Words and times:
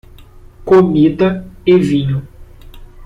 Comida 0.65 1.45
e 1.63 1.77
vinho 1.77 2.27